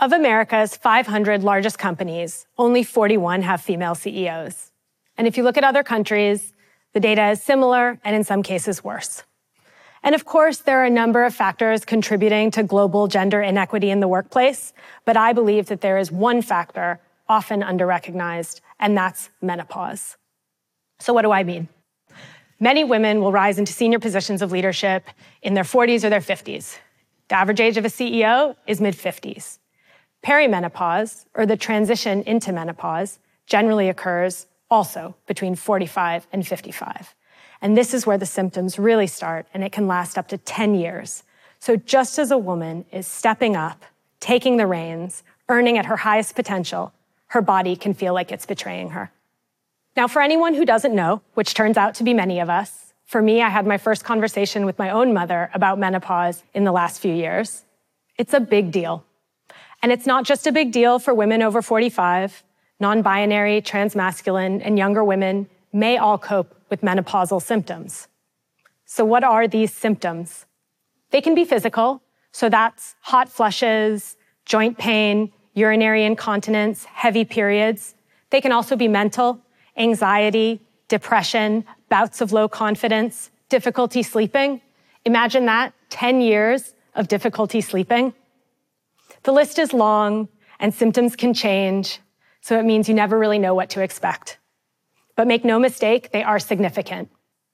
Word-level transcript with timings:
Of 0.00 0.12
America's 0.12 0.76
500 0.76 1.42
largest 1.42 1.76
companies, 1.76 2.46
only 2.56 2.84
41 2.84 3.42
have 3.42 3.60
female 3.60 3.96
CEOs. 3.96 4.70
And 5.16 5.26
if 5.26 5.36
you 5.36 5.42
look 5.42 5.56
at 5.56 5.64
other 5.64 5.82
countries, 5.82 6.52
the 6.92 7.00
data 7.00 7.30
is 7.30 7.42
similar 7.42 7.98
and 8.04 8.14
in 8.14 8.22
some 8.22 8.44
cases 8.44 8.84
worse. 8.84 9.24
And 10.04 10.14
of 10.14 10.24
course, 10.24 10.58
there 10.58 10.80
are 10.80 10.84
a 10.84 10.90
number 10.90 11.24
of 11.24 11.34
factors 11.34 11.84
contributing 11.84 12.52
to 12.52 12.62
global 12.62 13.08
gender 13.08 13.42
inequity 13.42 13.90
in 13.90 13.98
the 13.98 14.06
workplace, 14.06 14.72
but 15.04 15.16
I 15.16 15.32
believe 15.32 15.66
that 15.66 15.80
there 15.80 15.98
is 15.98 16.12
one 16.12 16.42
factor 16.42 17.00
often 17.28 17.62
underrecognized, 17.62 18.60
and 18.78 18.96
that's 18.96 19.30
menopause. 19.42 20.16
So 21.00 21.12
what 21.12 21.22
do 21.22 21.32
I 21.32 21.42
mean? 21.42 21.66
Many 22.60 22.84
women 22.84 23.20
will 23.20 23.32
rise 23.32 23.58
into 23.58 23.72
senior 23.72 23.98
positions 23.98 24.42
of 24.42 24.52
leadership 24.52 25.08
in 25.42 25.54
their 25.54 25.64
40s 25.64 26.04
or 26.04 26.08
their 26.08 26.20
50s. 26.20 26.78
The 27.26 27.34
average 27.34 27.58
age 27.58 27.76
of 27.76 27.84
a 27.84 27.88
CEO 27.88 28.54
is 28.68 28.80
mid 28.80 28.94
50s. 28.94 29.58
Perimenopause, 30.24 31.24
or 31.34 31.46
the 31.46 31.56
transition 31.56 32.22
into 32.22 32.52
menopause, 32.52 33.18
generally 33.46 33.88
occurs 33.88 34.46
also 34.70 35.14
between 35.26 35.54
45 35.54 36.26
and 36.32 36.46
55. 36.46 37.14
And 37.60 37.76
this 37.76 37.94
is 37.94 38.06
where 38.06 38.18
the 38.18 38.26
symptoms 38.26 38.78
really 38.78 39.06
start, 39.06 39.46
and 39.52 39.64
it 39.64 39.72
can 39.72 39.86
last 39.86 40.18
up 40.18 40.28
to 40.28 40.38
10 40.38 40.74
years. 40.74 41.24
So, 41.58 41.76
just 41.76 42.18
as 42.18 42.30
a 42.30 42.38
woman 42.38 42.84
is 42.92 43.06
stepping 43.06 43.56
up, 43.56 43.84
taking 44.20 44.56
the 44.56 44.66
reins, 44.66 45.24
earning 45.48 45.76
at 45.76 45.86
her 45.86 45.96
highest 45.96 46.36
potential, 46.36 46.92
her 47.28 47.42
body 47.42 47.74
can 47.74 47.94
feel 47.94 48.14
like 48.14 48.30
it's 48.30 48.46
betraying 48.46 48.90
her. 48.90 49.10
Now, 49.96 50.06
for 50.06 50.22
anyone 50.22 50.54
who 50.54 50.64
doesn't 50.64 50.94
know, 50.94 51.22
which 51.34 51.54
turns 51.54 51.76
out 51.76 51.94
to 51.96 52.04
be 52.04 52.14
many 52.14 52.38
of 52.38 52.48
us, 52.48 52.92
for 53.06 53.20
me, 53.20 53.42
I 53.42 53.48
had 53.48 53.66
my 53.66 53.78
first 53.78 54.04
conversation 54.04 54.66
with 54.66 54.78
my 54.78 54.90
own 54.90 55.12
mother 55.12 55.50
about 55.54 55.78
menopause 55.78 56.44
in 56.54 56.64
the 56.64 56.72
last 56.72 57.00
few 57.00 57.12
years. 57.12 57.64
It's 58.18 58.34
a 58.34 58.40
big 58.40 58.70
deal. 58.70 59.04
And 59.82 59.92
it's 59.92 60.06
not 60.06 60.24
just 60.24 60.46
a 60.46 60.52
big 60.52 60.72
deal 60.72 60.98
for 60.98 61.14
women 61.14 61.42
over 61.42 61.62
45. 61.62 62.42
Non 62.80 63.02
binary, 63.02 63.60
transmasculine, 63.60 64.60
and 64.64 64.78
younger 64.78 65.02
women 65.02 65.48
may 65.72 65.96
all 65.98 66.18
cope 66.18 66.54
with 66.70 66.82
menopausal 66.82 67.42
symptoms. 67.42 68.08
So, 68.84 69.04
what 69.04 69.24
are 69.24 69.48
these 69.48 69.72
symptoms? 69.72 70.46
They 71.10 71.20
can 71.20 71.34
be 71.34 71.44
physical, 71.44 72.02
so 72.32 72.48
that's 72.48 72.94
hot 73.00 73.28
flushes, 73.28 74.16
joint 74.44 74.78
pain, 74.78 75.32
urinary 75.54 76.04
incontinence, 76.04 76.84
heavy 76.84 77.24
periods. 77.24 77.94
They 78.30 78.40
can 78.40 78.52
also 78.52 78.76
be 78.76 78.88
mental, 78.88 79.40
anxiety, 79.76 80.60
depression, 80.88 81.64
bouts 81.88 82.20
of 82.20 82.32
low 82.32 82.48
confidence, 82.48 83.30
difficulty 83.48 84.02
sleeping. 84.02 84.60
Imagine 85.04 85.46
that 85.46 85.72
10 85.90 86.20
years 86.20 86.74
of 86.94 87.08
difficulty 87.08 87.60
sleeping. 87.60 88.12
The 89.28 89.34
list 89.34 89.58
is 89.58 89.74
long 89.74 90.28
and 90.58 90.72
symptoms 90.72 91.14
can 91.14 91.34
change, 91.34 92.00
so 92.40 92.58
it 92.58 92.64
means 92.64 92.88
you 92.88 92.94
never 92.94 93.18
really 93.18 93.38
know 93.38 93.54
what 93.54 93.68
to 93.68 93.82
expect. 93.82 94.38
But 95.16 95.26
make 95.26 95.44
no 95.44 95.58
mistake, 95.58 96.12
they 96.12 96.22
are 96.22 96.38
significant. 96.38 97.10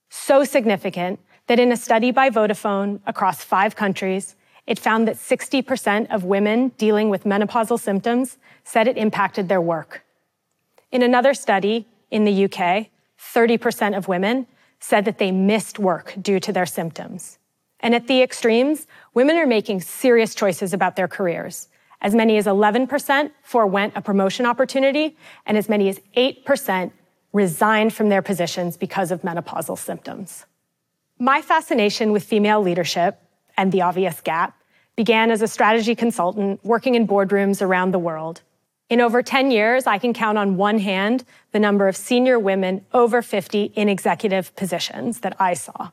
So 0.09 0.45
significant 0.45 1.19
that 1.47 1.59
in 1.59 1.73
a 1.73 1.75
study 1.75 2.11
by 2.11 2.29
Vodafone 2.29 3.01
across 3.05 3.43
five 3.43 3.75
countries, 3.75 4.37
it 4.65 4.79
found 4.79 5.05
that 5.09 5.17
60% 5.17 6.09
of 6.15 6.23
women 6.23 6.69
dealing 6.77 7.09
with 7.09 7.25
menopausal 7.25 7.77
symptoms 7.77 8.37
said 8.63 8.87
it 8.87 8.95
impacted 8.95 9.49
their 9.49 9.59
work. 9.59 10.05
In 10.93 11.01
another 11.03 11.33
study 11.33 11.87
in 12.09 12.23
the 12.23 12.45
UK, 12.45 12.87
30% 13.19 13.97
of 13.97 14.07
women 14.07 14.47
said 14.79 15.03
that 15.03 15.17
they 15.17 15.33
missed 15.33 15.77
work 15.77 16.15
due 16.21 16.39
to 16.39 16.53
their 16.53 16.65
symptoms. 16.65 17.37
And 17.85 17.93
at 17.93 18.07
the 18.07 18.23
extremes, 18.23 18.87
women 19.13 19.37
are 19.37 19.45
making 19.45 19.81
serious 19.81 20.33
choices 20.33 20.73
about 20.73 20.95
their 20.95 21.07
careers. 21.07 21.67
As 22.01 22.15
many 22.15 22.35
as 22.37 22.47
11% 22.47 23.29
forewent 23.43 23.93
a 23.95 24.01
promotion 24.01 24.47
opportunity, 24.47 25.15
and 25.45 25.55
as 25.55 25.69
many 25.69 25.87
as 25.87 25.99
8% 26.17 26.91
resigned 27.31 27.93
from 27.93 28.09
their 28.09 28.23
positions 28.23 28.75
because 28.75 29.11
of 29.11 29.21
menopausal 29.21 29.77
symptoms. 29.77 30.47
My 31.19 31.43
fascination 31.43 32.11
with 32.11 32.23
female 32.23 32.59
leadership 32.59 33.21
and 33.55 33.71
the 33.71 33.83
obvious 33.83 34.19
gap 34.19 34.57
began 34.95 35.29
as 35.29 35.43
a 35.43 35.47
strategy 35.47 35.93
consultant 35.93 36.65
working 36.65 36.95
in 36.95 37.07
boardrooms 37.07 37.61
around 37.61 37.91
the 37.91 37.99
world. 37.99 38.41
In 38.89 38.99
over 38.99 39.21
10 39.21 39.51
years, 39.51 39.85
I 39.85 39.99
can 39.99 40.11
count 40.11 40.39
on 40.39 40.57
one 40.57 40.79
hand 40.79 41.23
the 41.51 41.59
number 41.59 41.87
of 41.87 41.95
senior 41.95 42.39
women 42.39 42.83
over 42.93 43.21
50 43.21 43.65
in 43.75 43.89
executive 43.89 44.55
positions 44.55 45.19
that 45.19 45.39
I 45.39 45.53
saw. 45.53 45.91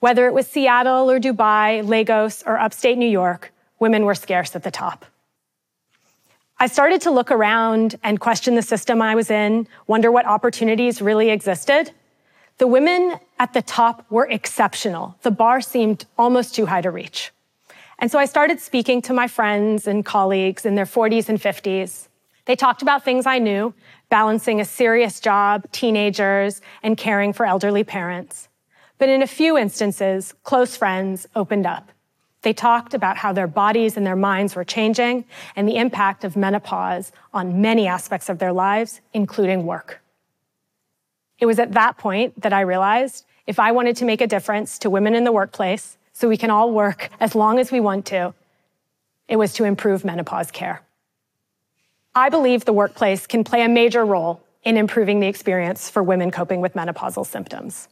Whether 0.00 0.26
it 0.26 0.34
was 0.34 0.46
Seattle 0.46 1.10
or 1.10 1.18
Dubai, 1.18 1.86
Lagos, 1.86 2.42
or 2.46 2.58
upstate 2.58 2.98
New 2.98 3.08
York, 3.08 3.52
women 3.80 4.04
were 4.04 4.14
scarce 4.14 4.54
at 4.54 4.62
the 4.62 4.70
top. 4.70 5.04
I 6.60 6.66
started 6.66 7.00
to 7.02 7.10
look 7.10 7.30
around 7.30 7.96
and 8.02 8.18
question 8.18 8.54
the 8.54 8.62
system 8.62 9.00
I 9.00 9.14
was 9.14 9.30
in, 9.30 9.68
wonder 9.86 10.10
what 10.10 10.26
opportunities 10.26 11.00
really 11.00 11.30
existed. 11.30 11.92
The 12.58 12.66
women 12.66 13.14
at 13.38 13.52
the 13.52 13.62
top 13.62 14.04
were 14.10 14.26
exceptional. 14.26 15.16
The 15.22 15.30
bar 15.30 15.60
seemed 15.60 16.04
almost 16.16 16.54
too 16.54 16.66
high 16.66 16.80
to 16.80 16.90
reach. 16.90 17.32
And 18.00 18.10
so 18.10 18.18
I 18.18 18.24
started 18.24 18.60
speaking 18.60 19.02
to 19.02 19.12
my 19.12 19.28
friends 19.28 19.86
and 19.86 20.04
colleagues 20.04 20.64
in 20.64 20.74
their 20.74 20.84
40s 20.84 21.28
and 21.28 21.40
50s. 21.40 22.08
They 22.46 22.56
talked 22.56 22.82
about 22.82 23.04
things 23.04 23.26
I 23.26 23.38
knew, 23.38 23.74
balancing 24.08 24.60
a 24.60 24.64
serious 24.64 25.20
job, 25.20 25.70
teenagers, 25.70 26.60
and 26.82 26.96
caring 26.96 27.32
for 27.32 27.46
elderly 27.46 27.84
parents. 27.84 28.47
But 28.98 29.08
in 29.08 29.22
a 29.22 29.26
few 29.26 29.56
instances, 29.56 30.34
close 30.42 30.76
friends 30.76 31.26
opened 31.34 31.66
up. 31.66 31.90
They 32.42 32.52
talked 32.52 32.94
about 32.94 33.16
how 33.16 33.32
their 33.32 33.46
bodies 33.46 33.96
and 33.96 34.06
their 34.06 34.16
minds 34.16 34.54
were 34.54 34.64
changing 34.64 35.24
and 35.56 35.68
the 35.68 35.76
impact 35.76 36.24
of 36.24 36.36
menopause 36.36 37.10
on 37.32 37.60
many 37.60 37.86
aspects 37.86 38.28
of 38.28 38.38
their 38.38 38.52
lives, 38.52 39.00
including 39.12 39.66
work. 39.66 40.00
It 41.38 41.46
was 41.46 41.58
at 41.58 41.72
that 41.72 41.98
point 41.98 42.40
that 42.40 42.52
I 42.52 42.60
realized 42.60 43.24
if 43.46 43.58
I 43.58 43.72
wanted 43.72 43.96
to 43.96 44.04
make 44.04 44.20
a 44.20 44.26
difference 44.26 44.78
to 44.80 44.90
women 44.90 45.14
in 45.14 45.24
the 45.24 45.32
workplace 45.32 45.96
so 46.12 46.28
we 46.28 46.36
can 46.36 46.50
all 46.50 46.72
work 46.72 47.10
as 47.20 47.34
long 47.34 47.58
as 47.58 47.70
we 47.70 47.80
want 47.80 48.06
to, 48.06 48.34
it 49.28 49.36
was 49.36 49.52
to 49.54 49.64
improve 49.64 50.04
menopause 50.04 50.50
care. 50.50 50.82
I 52.14 52.28
believe 52.28 52.64
the 52.64 52.72
workplace 52.72 53.26
can 53.26 53.44
play 53.44 53.62
a 53.62 53.68
major 53.68 54.04
role 54.04 54.42
in 54.64 54.76
improving 54.76 55.20
the 55.20 55.28
experience 55.28 55.88
for 55.88 56.02
women 56.02 56.30
coping 56.30 56.60
with 56.60 56.74
menopausal 56.74 57.24
symptoms. 57.24 57.88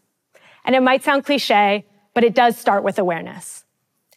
And 0.66 0.74
it 0.74 0.82
might 0.82 1.02
sound 1.02 1.24
cliche, 1.24 1.86
but 2.12 2.24
it 2.24 2.34
does 2.34 2.58
start 2.58 2.84
with 2.84 2.98
awareness. 2.98 3.64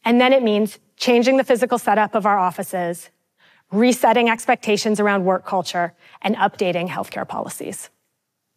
And 0.03 0.19
then 0.19 0.33
it 0.33 0.43
means 0.43 0.79
changing 0.97 1.37
the 1.37 1.43
physical 1.43 1.77
setup 1.77 2.15
of 2.15 2.25
our 2.25 2.37
offices, 2.37 3.09
resetting 3.71 4.29
expectations 4.29 4.99
around 4.99 5.23
work 5.23 5.45
culture, 5.45 5.93
and 6.21 6.35
updating 6.35 6.89
healthcare 6.89 7.27
policies. 7.27 7.89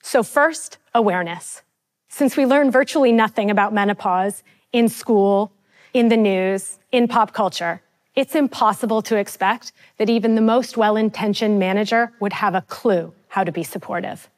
So 0.03 0.23
first, 0.23 0.79
awareness. 0.95 1.63
Since 2.09 2.37
we 2.37 2.47
learn 2.47 2.71
virtually 2.71 3.13
nothing 3.13 3.51
about 3.51 3.73
menopause 3.73 4.43
in 4.73 4.89
school, 4.89 5.53
in 5.95 6.09
the 6.09 6.17
news, 6.17 6.79
in 6.91 7.07
pop 7.09 7.33
culture, 7.33 7.83
it's 8.15 8.35
impossible 8.35 9.03
to 9.03 9.17
expect 9.17 9.73
that 9.99 10.11
even 10.11 10.35
the 10.35 10.41
most 10.41 10.77
well-intentioned 10.77 11.59
manager 11.59 12.13
would 12.21 12.33
have 12.33 12.55
a 12.55 12.63
clue 12.63 13.15
how 13.29 13.45
to 13.45 13.53
be 13.53 13.63
supportive. 13.63 14.29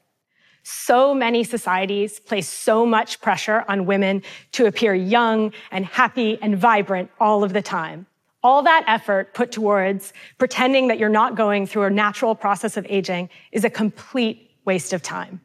So 0.67 1.13
many 1.13 1.43
societies 1.43 2.19
place 2.19 2.49
so 2.49 2.87
much 2.87 3.21
pressure 3.21 3.63
on 3.67 3.85
women 3.85 4.23
to 4.53 4.65
appear 4.65 4.95
young 4.95 5.53
and 5.69 5.85
happy 5.85 6.39
and 6.41 6.57
vibrant 6.57 7.11
all 7.19 7.43
of 7.43 7.53
the 7.53 7.61
time. 7.61 8.07
All 8.41 8.63
that 8.63 8.83
effort 8.87 9.35
put 9.35 9.51
towards 9.51 10.11
pretending 10.39 10.87
that 10.87 10.97
you're 10.97 11.07
not 11.07 11.35
going 11.35 11.67
through 11.67 11.83
a 11.83 11.91
natural 11.91 12.33
process 12.33 12.77
of 12.77 12.87
aging 12.89 13.29
is 13.51 13.63
a 13.63 13.69
complete 13.69 14.49
waste 14.65 14.91
of 14.91 15.03
time. 15.03 15.39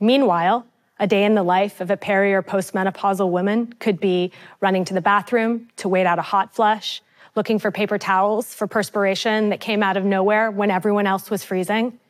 Meanwhile, 0.00 0.66
a 0.98 1.06
day 1.06 1.22
in 1.22 1.36
the 1.36 1.44
life 1.44 1.80
of 1.80 1.92
a 1.92 1.96
peri 1.96 2.34
or 2.34 2.42
postmenopausal 2.42 3.30
woman 3.30 3.72
could 3.74 4.00
be 4.00 4.32
running 4.60 4.84
to 4.86 4.94
the 4.94 5.00
bathroom 5.00 5.68
to 5.76 5.88
wait 5.88 6.06
out 6.06 6.18
a 6.18 6.22
hot 6.22 6.56
flush, 6.56 7.02
looking 7.36 7.60
for 7.60 7.70
paper 7.70 7.98
towels 7.98 8.52
for 8.52 8.66
perspiration 8.66 9.50
that 9.50 9.60
came 9.60 9.80
out 9.80 9.96
of 9.96 10.04
nowhere 10.04 10.50
when 10.50 10.72
everyone 10.72 11.06
else 11.06 11.30
was 11.30 11.44
freezing, 11.44 12.00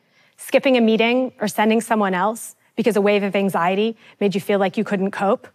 skipping 0.45 0.77
a 0.77 0.81
meeting 0.81 1.31
or 1.39 1.47
sending 1.47 1.81
someone 1.81 2.13
else 2.13 2.55
because 2.75 2.95
a 2.95 3.01
wave 3.01 3.23
of 3.23 3.35
anxiety 3.35 3.95
made 4.19 4.33
you 4.33 4.41
feel 4.41 4.59
like 4.59 4.77
you 4.77 4.83
couldn't 4.83 5.11
cope, 5.11 5.47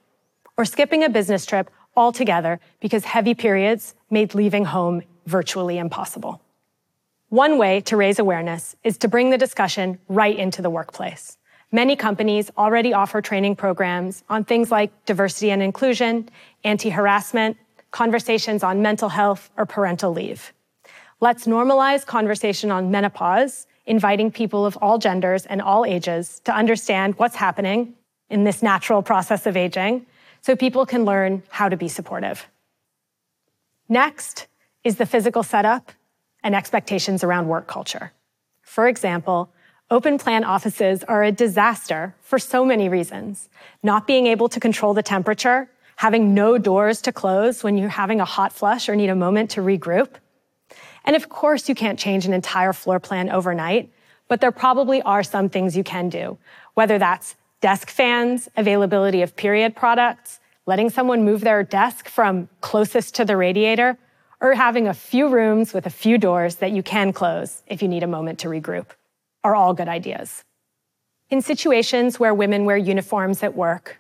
or 0.57 0.65
skipping 0.65 1.03
a 1.03 1.09
business 1.09 1.45
trip 1.45 1.71
altogether 1.97 2.61
because 2.81 3.05
heavy 3.05 3.35
periods 3.35 3.95
made 4.11 4.35
leaving 4.35 4.65
home 4.65 5.03
virtually 5.27 5.79
impossible. 5.79 6.41
One 7.29 7.59
way 7.59 7.81
to 7.83 7.97
raise 7.97 8.19
awareness 8.19 8.77
is 8.85 8.97
to 8.99 9.09
bring 9.09 9.31
the 9.31 9.39
discussion 9.39 9.99
right 10.09 10.39
into 10.39 10.63
the 10.63 10.71
workplace. 10.71 11.37
Many 11.73 11.97
companies 11.97 12.51
already 12.57 12.95
offer 12.95 13.21
training 13.21 13.57
programs 13.57 14.23
on 14.29 14.45
things 14.45 14.71
like 14.71 14.93
diversity 15.05 15.51
and 15.51 15.63
inclusion, 15.63 16.29
anti-harassment, 16.63 17.57
conversations 17.91 18.63
on 18.63 18.83
mental 18.83 19.09
health 19.09 19.51
or 19.57 19.67
parental 19.67 20.13
leave. 20.13 20.53
Let's 21.19 21.47
normalize 21.47 22.05
conversation 22.05 22.71
on 22.71 22.91
menopause, 22.91 23.67
inviting 23.87 24.31
people 24.31 24.67
of 24.67 24.77
all 24.83 24.99
genders 24.99 25.47
and 25.47 25.63
all 25.63 25.87
ages 25.87 26.41
to 26.45 26.55
understand 26.55 27.15
what's 27.19 27.37
happening 27.37 27.95
in 28.29 28.45
this 28.45 28.63
natural 28.63 29.03
process 29.03 29.47
of 29.47 29.57
aging 29.57 30.05
so 30.43 30.55
people 30.55 30.85
can 30.85 31.07
learn 31.07 31.43
how 31.49 31.71
to 31.71 31.77
be 31.77 31.89
supportive. 31.89 32.47
Next 33.89 34.47
is 34.85 34.97
the 34.97 35.07
physical 35.07 35.43
setup 35.43 35.91
and 36.43 36.55
expectations 36.55 37.25
around 37.25 37.49
work 37.49 37.67
culture. 37.67 38.13
For 38.61 38.87
example, 38.87 39.51
open 39.91 40.19
plan 40.19 40.45
offices 40.45 41.03
are 41.05 41.23
a 41.23 41.33
disaster 41.33 42.15
for 42.21 42.39
so 42.39 42.63
many 42.65 42.91
reasons. 42.91 43.49
Not 43.83 44.07
being 44.07 44.27
able 44.27 44.51
to 44.51 44.61
control 44.61 44.93
the 44.93 45.03
temperature, 45.03 45.71
having 45.97 46.35
no 46.35 46.59
doors 46.59 47.01
to 47.03 47.13
close 47.13 47.65
when 47.65 47.79
you're 47.79 47.89
having 47.89 48.21
a 48.21 48.27
hot 48.27 48.53
flush 48.53 48.89
or 48.89 48.97
need 48.97 49.09
a 49.09 49.17
moment 49.17 49.51
to 49.53 49.63
regroup. 49.63 50.11
And 51.07 51.17
of 51.17 51.29
course, 51.29 51.69
you 51.69 51.75
can't 51.75 51.99
change 51.99 52.27
an 52.27 52.33
entire 52.33 52.73
floor 52.73 53.01
plan 53.01 53.31
overnight, 53.31 53.91
but 54.29 54.41
there 54.41 54.53
probably 54.53 55.01
are 55.03 55.23
some 55.23 55.49
things 55.49 55.77
you 55.77 55.85
can 55.85 56.09
do, 56.09 56.37
whether 56.75 56.99
that's 56.99 57.37
desk 57.61 57.89
fans, 57.89 58.49
availability 58.57 59.23
of 59.23 59.37
period 59.37 59.77
products, 59.77 60.41
letting 60.67 60.91
someone 60.91 61.25
move 61.25 61.43
their 61.43 61.63
desk 61.63 62.09
from 62.09 62.49
closest 62.61 63.15
to 63.15 63.25
the 63.25 63.37
radiator, 63.37 63.97
or 64.41 64.55
having 64.55 64.89
a 64.89 64.95
few 64.95 65.29
rooms 65.29 65.73
with 65.73 65.87
a 65.87 65.91
few 65.91 66.19
doors 66.19 66.57
that 66.57 66.73
you 66.73 66.83
can 66.83 67.13
close 67.13 67.63
if 67.67 67.81
you 67.81 67.89
need 67.89 68.03
a 68.03 68.07
moment 68.07 68.39
to 68.41 68.49
regroup 68.49 68.87
are 69.45 69.55
all 69.55 69.73
good 69.73 69.89
ideas. 69.89 70.45
In 71.31 71.41
situations 71.41 72.19
where 72.19 72.35
women 72.35 72.65
wear 72.65 72.77
uniforms 72.77 73.43
at 73.43 73.55
work, 73.55 73.99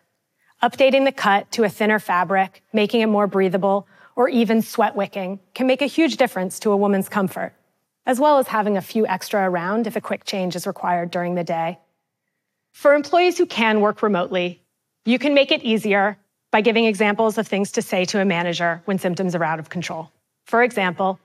updating 0.62 1.04
the 1.04 1.12
cut 1.12 1.50
to 1.52 1.64
a 1.64 1.68
thinner 1.68 1.98
fabric, 1.98 2.62
making 2.72 3.00
it 3.00 3.06
more 3.06 3.26
breathable, 3.26 3.86
or 4.16 4.28
even 4.28 4.62
sweat 4.62 4.96
wicking 4.96 5.38
can 5.54 5.66
make 5.66 5.82
a 5.82 5.86
huge 5.86 6.16
difference 6.16 6.58
to 6.60 6.72
a 6.72 6.76
woman's 6.76 7.08
comfort, 7.08 7.52
as 8.06 8.18
well 8.18 8.38
as 8.38 8.48
having 8.48 8.76
a 8.76 8.82
few 8.82 9.06
extra 9.06 9.48
around 9.48 9.86
if 9.86 9.94
a 9.94 10.00
quick 10.00 10.24
change 10.24 10.56
is 10.56 10.66
required 10.66 11.10
during 11.10 11.34
the 11.34 11.44
day. 11.44 11.78
For 12.72 12.94
employees 12.94 13.38
who 13.38 13.46
can 13.46 13.80
work 13.80 14.02
remotely, 14.02 14.62
you 15.04 15.18
can 15.18 15.34
make 15.34 15.52
it 15.52 15.62
easier 15.62 16.18
by 16.50 16.62
giving 16.62 16.86
examples 16.86 17.38
of 17.38 17.46
things 17.46 17.72
to 17.72 17.82
say 17.82 18.04
to 18.06 18.20
a 18.20 18.24
manager 18.24 18.82
when 18.86 18.98
symptoms 18.98 19.34
are 19.34 19.44
out 19.44 19.58
of 19.58 19.68
control. 19.68 20.10
For 20.46 20.62
example, 20.62 21.20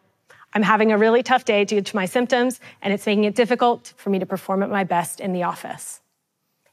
I'm 0.53 0.63
having 0.63 0.91
a 0.91 0.97
really 0.97 1.23
tough 1.23 1.45
day 1.45 1.63
due 1.63 1.81
to 1.81 1.95
my 1.95 2.05
symptoms, 2.05 2.59
and 2.81 2.93
it's 2.93 3.05
making 3.05 3.23
it 3.23 3.35
difficult 3.35 3.93
for 3.95 4.09
me 4.09 4.19
to 4.19 4.25
perform 4.25 4.63
at 4.63 4.69
my 4.69 4.83
best 4.83 5.21
in 5.21 5.31
the 5.31 5.43
office. 5.43 6.01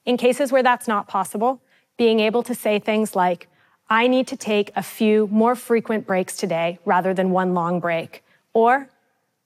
In 0.04 0.16
cases 0.16 0.50
where 0.50 0.62
that's 0.62 0.88
not 0.88 1.06
possible, 1.06 1.60
being 1.96 2.18
able 2.20 2.42
to 2.44 2.54
say 2.54 2.78
things 2.78 3.14
like, 3.14 3.48
I 3.90 4.06
need 4.06 4.26
to 4.28 4.36
take 4.36 4.70
a 4.76 4.82
few 4.82 5.28
more 5.28 5.54
frequent 5.54 6.06
breaks 6.06 6.36
today 6.36 6.78
rather 6.84 7.14
than 7.14 7.30
one 7.30 7.54
long 7.54 7.80
break, 7.80 8.22
or, 8.52 8.88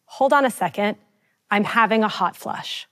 hold 0.07 0.33
on 0.33 0.45
a 0.45 0.51
second, 0.51 0.97
I'm 1.51 1.65
having 1.65 2.03
a 2.03 2.09
hot 2.09 2.35
flush. 2.35 2.89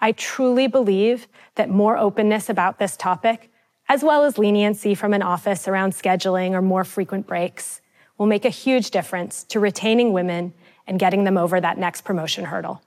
I 0.00 0.12
truly 0.12 0.68
believe 0.68 1.26
that 1.56 1.70
more 1.70 1.96
openness 1.96 2.48
about 2.48 2.78
this 2.78 2.96
topic, 2.96 3.50
as 3.88 4.04
well 4.04 4.24
as 4.24 4.38
leniency 4.38 4.94
from 4.94 5.12
an 5.12 5.22
office 5.22 5.66
around 5.66 5.92
scheduling 5.92 6.52
or 6.52 6.62
more 6.62 6.84
frequent 6.84 7.26
breaks, 7.26 7.80
will 8.18 8.26
make 8.26 8.44
a 8.44 8.50
huge 8.50 8.90
difference 8.90 9.42
to 9.44 9.60
retaining 9.60 10.12
women 10.12 10.52
and 10.86 10.98
getting 10.98 11.24
them 11.24 11.36
over 11.36 11.60
that 11.60 11.78
next 11.78 12.02
promotion 12.02 12.44
hurdle. 12.44 12.82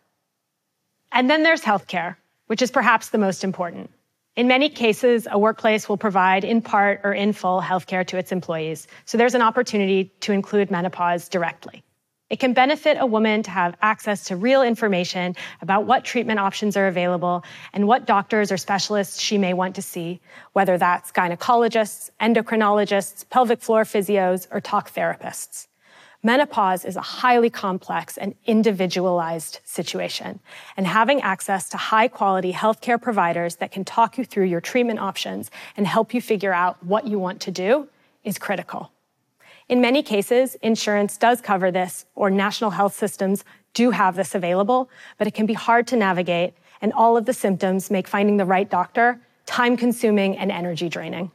And 1.12 1.30
then 1.30 1.44
there's 1.44 1.62
healthcare, 1.62 2.16
which 2.48 2.62
is 2.62 2.72
perhaps 2.72 3.10
the 3.10 3.18
most 3.18 3.44
important. 3.44 3.90
In 4.36 4.48
many 4.48 4.70
cases, 4.70 5.28
a 5.30 5.38
workplace 5.38 5.90
will 5.90 5.98
provide 5.98 6.44
in 6.44 6.62
part 6.62 7.02
or 7.04 7.14
in 7.14 7.34
full 7.34 7.62
healthcare 7.62 8.06
to 8.08 8.18
its 8.18 8.32
employees, 8.32 8.88
so 9.06 9.18
there's 9.18 9.36
an 9.36 9.42
opportunity 9.42 10.14
to 10.22 10.32
include 10.32 10.72
menopause 10.72 11.28
directly. 11.28 11.84
It 12.30 12.40
can 12.40 12.54
benefit 12.54 12.98
a 13.00 13.08
woman 13.08 13.42
to 13.44 13.50
have 13.50 13.76
access 13.82 14.26
to 14.26 14.36
real 14.36 14.62
information 14.62 15.36
about 15.62 15.86
what 15.86 16.06
treatment 16.06 16.40
options 16.40 16.78
are 16.78 16.88
available 16.88 17.44
and 17.74 17.88
what 17.88 18.06
doctors 18.06 18.52
or 18.52 18.58
specialists 18.58 19.20
she 19.20 19.40
may 19.40 19.56
want 19.56 19.76
to 19.76 19.82
see, 19.82 20.22
whether 20.54 20.78
that's 20.78 21.12
gynecologists, 21.12 22.12
endocrinologists, 22.22 23.28
pelvic 23.32 23.62
floor 23.62 23.84
physios, 23.84 24.48
or 24.52 24.62
talk 24.62 24.94
therapists. 24.94 25.69
Menopause 26.22 26.84
is 26.84 26.98
a 26.98 27.02
highly 27.02 27.50
complex 27.50 28.18
and 28.18 28.36
individualized 28.46 29.60
situation, 29.64 30.42
and 30.76 30.86
having 30.86 31.22
access 31.22 31.70
to 31.70 31.78
high 31.78 32.10
quality 32.10 32.52
healthcare 32.52 33.02
providers 33.02 33.56
that 33.58 33.72
can 33.72 33.86
talk 33.86 34.18
you 34.18 34.26
through 34.26 34.44
your 34.44 34.60
treatment 34.60 35.00
options 35.00 35.50
and 35.78 35.88
help 35.88 36.14
you 36.14 36.22
figure 36.22 36.54
out 36.54 36.84
what 36.84 37.08
you 37.08 37.18
want 37.18 37.40
to 37.40 37.52
do 37.52 37.88
is 38.26 38.38
critical. 38.38 38.92
In 39.70 39.80
many 39.80 40.04
cases, 40.04 40.56
insurance 40.56 41.16
does 41.16 41.40
cover 41.40 41.72
this, 41.72 42.06
or 42.16 42.30
national 42.30 42.72
health 42.72 42.96
systems 42.96 43.46
do 43.74 43.92
have 43.92 44.18
this 44.18 44.36
available, 44.36 44.90
but 45.18 45.28
it 45.28 45.34
can 45.34 45.46
be 45.46 45.54
hard 45.54 45.88
to 45.88 45.96
navigate, 45.96 46.54
and 46.82 46.92
all 46.92 47.16
of 47.16 47.28
the 47.28 47.34
symptoms 47.34 47.90
make 47.90 48.10
finding 48.10 48.36
the 48.36 48.46
right 48.46 48.70
doctor 48.70 49.22
time 49.46 49.78
consuming 49.78 50.38
and 50.38 50.52
energy 50.52 50.90
draining. 50.90 51.32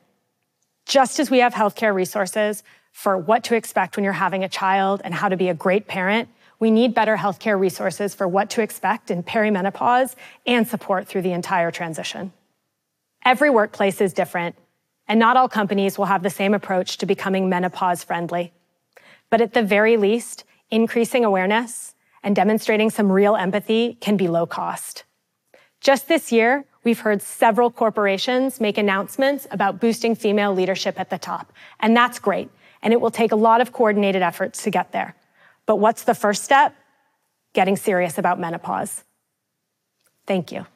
Just 0.85 1.19
as 1.19 1.31
we 1.31 1.39
have 1.39 1.55
healthcare 1.55 1.95
resources 1.95 2.63
for 2.95 3.19
what 3.19 3.43
to 3.43 3.57
expect 3.57 3.97
when 3.97 4.05
you're 4.05 4.13
having 4.13 4.45
a 4.45 4.49
child 4.49 5.03
and 5.05 5.13
how 5.13 5.29
to 5.29 5.37
be 5.37 5.49
a 5.49 5.55
great 5.55 5.89
parent, 5.89 6.29
we 6.61 6.71
need 6.71 6.95
better 6.95 7.17
healthcare 7.17 7.59
resources 7.59 8.15
for 8.15 8.29
what 8.29 8.49
to 8.51 8.63
expect 8.63 9.11
in 9.11 9.25
perimenopause 9.25 10.15
and 10.47 10.67
support 10.67 11.09
through 11.09 11.23
the 11.23 11.33
entire 11.33 11.73
transition. 11.73 12.33
Every 13.25 13.51
workplace 13.51 14.01
is 14.01 14.13
different, 14.13 14.55
and 15.09 15.19
not 15.19 15.37
all 15.37 15.49
companies 15.49 15.99
will 15.99 16.05
have 16.05 16.23
the 16.23 16.31
same 16.31 16.55
approach 16.55 16.97
to 16.99 17.05
becoming 17.05 17.49
menopause 17.49 18.05
friendly. 18.05 18.53
But 19.29 19.41
at 19.41 19.55
the 19.55 19.63
very 19.63 19.97
least, 19.97 20.45
increasing 20.71 21.25
awareness 21.25 21.97
and 22.23 22.37
demonstrating 22.37 22.91
some 22.91 23.11
real 23.11 23.35
empathy 23.35 23.99
can 24.01 24.17
be 24.17 24.29
low 24.29 24.47
cost. 24.47 25.03
Just 25.81 26.07
this 26.07 26.31
year, 26.31 26.65
we've 26.85 27.01
heard 27.01 27.23
several 27.23 27.73
corporations 27.73 28.61
make 28.61 28.79
announcements 28.79 29.49
about 29.51 29.81
boosting 29.81 30.15
female 30.15 30.55
leadership 30.55 31.01
at 31.01 31.11
the 31.11 31.19
top. 31.19 31.53
And 31.81 31.97
that's 31.97 32.21
great. 32.21 32.51
And 32.85 32.93
it 32.93 33.01
will 33.01 33.11
take 33.11 33.33
a 33.33 33.37
lot 33.37 33.61
of 33.61 33.73
coordinated 33.73 34.23
efforts 34.23 34.63
to 34.63 34.71
get 34.71 34.93
there. 34.93 35.17
But 35.67 35.77
what's 35.77 36.05
the 36.05 36.15
first 36.15 36.45
step? 36.45 36.77
Getting 37.53 37.77
serious 37.77 38.19
about 38.19 38.39
menopause. 38.39 39.03
Thank 40.27 40.53
you. 40.53 40.67